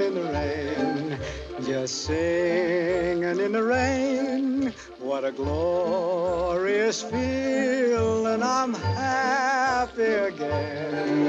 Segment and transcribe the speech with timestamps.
[0.00, 1.18] singing in the rain.
[1.66, 4.72] Just singing in the rain.
[4.98, 8.42] What a glorious feeling.
[8.42, 11.28] I'm happy again.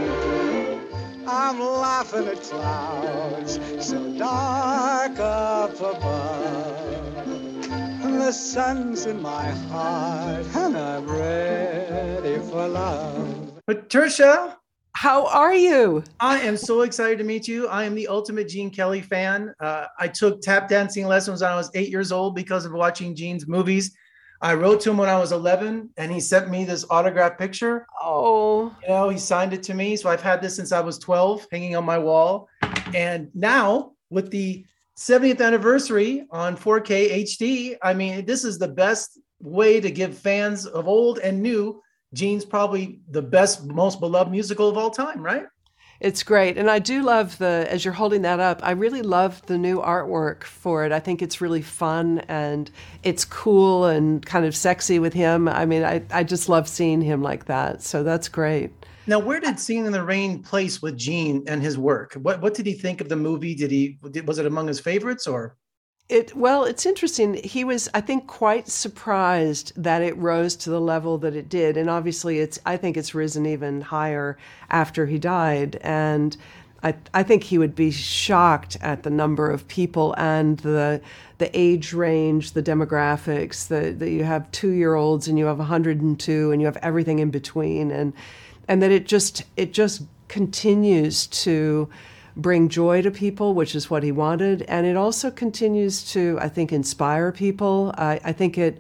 [1.28, 7.12] I'm laughing at clouds so dark up above.
[8.02, 13.62] The sun's in my heart, and I'm ready for love.
[13.68, 14.58] Patricia,
[14.94, 16.04] how are you?
[16.20, 17.68] I am so excited to meet you.
[17.68, 19.54] I am the ultimate Gene Kelly fan.
[19.60, 23.16] Uh, I took tap dancing lessons when I was eight years old because of watching
[23.16, 23.96] Gene's movies.
[24.42, 27.86] I wrote to him when I was 11 and he sent me this autograph picture.
[28.02, 29.96] Oh, you know, he signed it to me.
[29.96, 32.50] So I've had this since I was 12 hanging on my wall.
[32.94, 34.66] And now with the
[34.98, 40.66] 70th anniversary on 4K HD, I mean, this is the best way to give fans
[40.66, 41.82] of old and new
[42.14, 45.46] Gene's probably the best, most beloved musical of all time, right?
[46.02, 46.58] It's great.
[46.58, 49.80] And I do love the, as you're holding that up, I really love the new
[49.80, 50.92] artwork for it.
[50.92, 52.72] I think it's really fun and
[53.04, 55.48] it's cool and kind of sexy with him.
[55.48, 57.84] I mean, I, I just love seeing him like that.
[57.84, 58.72] So that's great.
[59.06, 62.14] Now, where did Singing in the Rain place with Gene and his work?
[62.14, 63.56] What what did he think of the movie?
[63.56, 65.58] Did he was it among his favorites or?
[66.12, 67.36] It well, it's interesting.
[67.36, 71.78] He was, I think, quite surprised that it rose to the level that it did,
[71.78, 72.60] and obviously, it's.
[72.66, 74.38] I think it's risen even higher
[74.70, 76.36] after he died, and
[76.84, 81.00] I, I think he would be shocked at the number of people and the
[81.38, 83.70] the age range, the demographics.
[83.70, 87.20] That the, you have two year olds and you have 102, and you have everything
[87.20, 88.12] in between, and
[88.68, 91.88] and that it just it just continues to
[92.36, 94.62] bring joy to people, which is what he wanted.
[94.64, 97.94] And it also continues to, I think, inspire people.
[97.98, 98.80] I, I think it,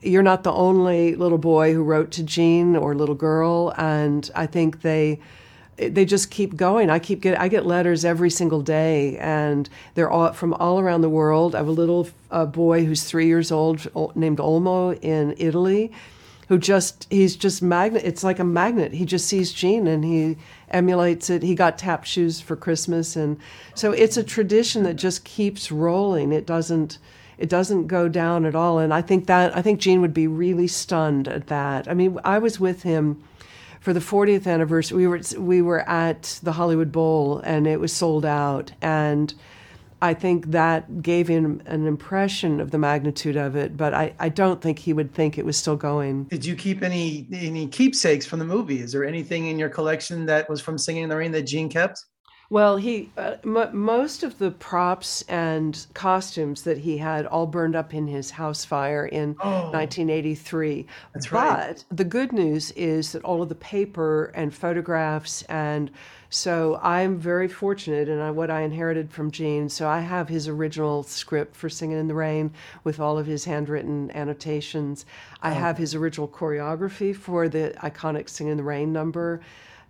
[0.00, 3.72] you're not the only little boy who wrote to Gene or little girl.
[3.76, 5.20] And I think they,
[5.76, 6.90] they just keep going.
[6.90, 11.00] I keep get I get letters every single day, and they're all from all around
[11.00, 11.54] the world.
[11.54, 15.90] I have a little uh, boy who's three years old named Olmo in Italy,
[16.48, 18.02] who just he's just magnet.
[18.04, 18.92] It's like a magnet.
[18.92, 20.36] He just sees Gene and he
[20.70, 21.42] emulates it.
[21.42, 23.38] He got tap shoes for Christmas, and
[23.74, 26.32] so it's a tradition that just keeps rolling.
[26.32, 26.98] It doesn't
[27.38, 28.78] it doesn't go down at all.
[28.78, 31.88] And I think that I think Gene would be really stunned at that.
[31.88, 33.22] I mean, I was with him
[33.80, 34.98] for the 40th anniversary.
[34.98, 39.34] We were we were at the Hollywood Bowl, and it was sold out, and
[40.02, 44.30] I think that gave him an impression of the magnitude of it, but I, I
[44.30, 46.24] don't think he would think it was still going.
[46.24, 48.80] Did you keep any any keepsakes from the movie?
[48.80, 51.68] Is there anything in your collection that was from Singing in the Rain that Gene
[51.68, 52.04] kept?
[52.50, 57.74] Well, he uh, m- most of the props and costumes that he had all burned
[57.74, 60.86] up in his house fire in oh, 1983.
[61.14, 61.84] That's right.
[61.88, 65.90] But the good news is that all of the paper and photographs and
[66.34, 69.68] so I'm very fortunate in what I inherited from Gene.
[69.68, 72.54] So I have his original script for Singing in the Rain
[72.84, 75.04] with all of his handwritten annotations.
[75.42, 75.54] I oh.
[75.54, 79.42] have his original choreography for the iconic Singing in the Rain number.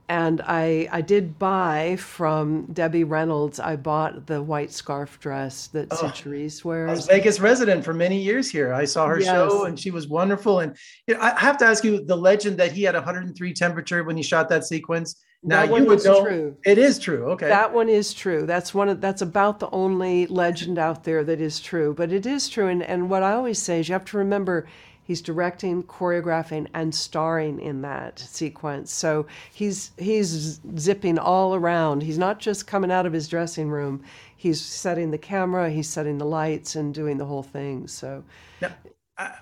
[0.09, 5.89] And I, I did buy from Debbie Reynolds, I bought the white scarf dress that
[5.91, 6.91] oh, Charisse wears.
[6.91, 8.75] I was Vegas resident for many years here.
[8.75, 9.29] I saw her yes.
[9.29, 10.61] show and she was wonderful.
[10.61, 10.77] And
[11.07, 14.17] you know, I have to ask you the legend that he had 103 temperature when
[14.17, 16.57] he shot that sequence now that you would know true.
[16.65, 17.25] it is true.
[17.31, 17.49] Okay.
[17.49, 18.47] That one is true.
[18.47, 21.95] That's one of that's about the only legend out there that is true.
[21.95, 22.69] But it is true.
[22.69, 24.67] And and what I always say is you have to remember
[25.05, 28.93] he's directing, choreographing, and starring in that sequence.
[28.93, 32.03] So he's he's zipping all around.
[32.03, 34.03] He's not just coming out of his dressing room.
[34.37, 37.87] He's setting the camera, he's setting the lights and doing the whole thing.
[37.87, 38.25] So
[38.61, 38.73] now,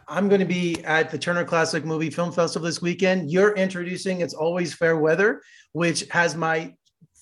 [0.09, 3.31] I'm going to be at the Turner Classic Movie Film Festival this weekend.
[3.31, 5.41] You're introducing It's Always Fair Weather,
[5.73, 6.75] which has my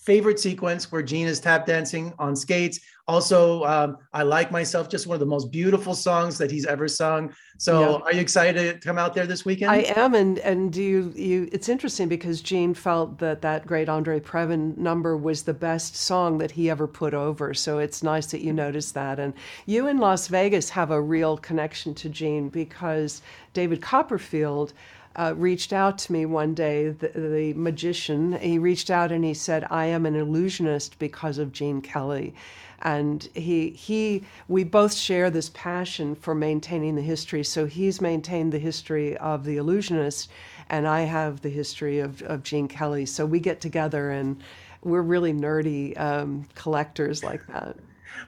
[0.09, 2.81] favorite sequence where Gene is tap dancing on skates.
[3.07, 6.89] Also, um, I like myself, just one of the most beautiful songs that he's ever
[6.89, 7.35] sung.
[7.59, 8.05] So, yeah.
[8.05, 9.71] are you excited to come out there this weekend?
[9.71, 11.49] I am, and and you you.
[11.53, 16.38] It's interesting because Gene felt that that great Andre Previn number was the best song
[16.38, 17.53] that he ever put over.
[17.53, 19.19] So it's nice that you noticed that.
[19.19, 19.35] And
[19.67, 23.21] you in Las Vegas have a real connection to Gene because
[23.53, 24.73] David Copperfield
[25.16, 28.32] uh, reached out to me one day, the, the, magician.
[28.38, 32.34] He reached out and he said, I am an illusionist because of Gene Kelly.
[32.82, 37.43] And he, he, we both share this passion for maintaining the history.
[37.43, 40.31] So he's maintained the history of the illusionist,
[40.69, 43.05] and I have the history of, of Gene Kelly.
[43.05, 44.40] So we get together and
[44.82, 47.76] we're really nerdy um, collectors like that.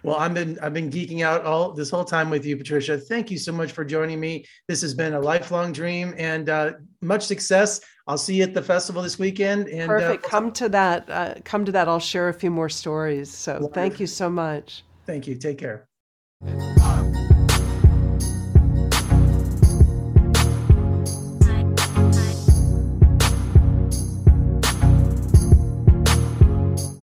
[0.02, 2.98] Well, I've been I've been geeking out all this whole time with you, Patricia.
[2.98, 4.46] Thank you so much for joining me.
[4.68, 7.80] This has been a lifelong dream, and uh, much success.
[8.06, 9.68] I'll see you at the festival this weekend.
[9.68, 10.24] And uh, perfect.
[10.24, 11.10] Uh, come to that.
[11.10, 11.88] Uh, come to that.
[11.88, 13.30] I'll share a few more stories.
[13.30, 14.84] So thank you so much.
[15.06, 15.36] Thank you.
[15.36, 15.86] Take care.